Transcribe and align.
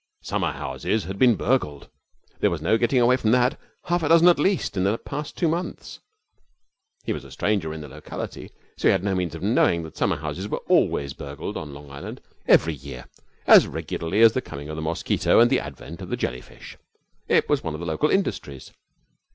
Summer 0.23 0.51
homes 0.51 0.81
had 1.03 1.19
been 1.19 1.35
burgled, 1.35 1.87
there 2.39 2.49
was 2.49 2.59
no 2.63 2.75
getting 2.75 2.99
away 2.99 3.17
from 3.17 3.29
that 3.33 3.59
half 3.83 4.01
a 4.01 4.09
dozen 4.09 4.29
at 4.29 4.39
least 4.39 4.75
in 4.75 4.83
the 4.83 4.97
past 4.97 5.37
two 5.37 5.47
months. 5.47 5.99
He 7.03 7.13
was 7.13 7.23
a 7.23 7.29
stranger 7.29 7.71
in 7.71 7.81
the 7.81 7.87
locality, 7.87 8.49
so 8.77 8.89
had 8.89 9.03
no 9.03 9.13
means 9.13 9.35
of 9.35 9.43
knowing 9.43 9.83
that 9.83 9.95
summer 9.95 10.15
homes 10.15 10.47
were 10.47 10.57
always 10.67 11.13
burgled 11.13 11.55
on 11.55 11.71
Long 11.75 11.91
Island 11.91 12.19
every 12.47 12.73
year, 12.73 13.05
as 13.45 13.67
regularly 13.67 14.21
as 14.21 14.33
the 14.33 14.41
coming 14.41 14.69
of 14.69 14.75
the 14.75 14.81
mosquito 14.81 15.39
and 15.39 15.51
the 15.51 15.59
advent 15.59 16.01
of 16.01 16.09
the 16.09 16.17
jelly 16.17 16.41
fish. 16.41 16.77
It 17.27 17.47
was 17.47 17.63
one 17.63 17.75
of 17.75 17.79
the 17.79 17.85
local 17.85 18.09
industries. 18.09 18.71